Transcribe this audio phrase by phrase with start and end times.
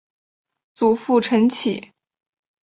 [0.73, 1.91] 祖父陈启。